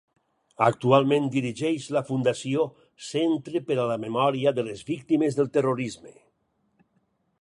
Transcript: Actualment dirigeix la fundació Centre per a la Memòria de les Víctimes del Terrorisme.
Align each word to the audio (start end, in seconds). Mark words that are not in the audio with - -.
Actualment 0.67 1.27
dirigeix 1.35 1.85
la 1.97 2.01
fundació 2.07 2.65
Centre 3.09 3.61
per 3.69 3.77
a 3.83 3.87
la 3.91 3.99
Memòria 4.07 4.55
de 4.61 4.65
les 4.71 4.83
Víctimes 4.89 5.39
del 5.41 5.53
Terrorisme. 5.59 6.17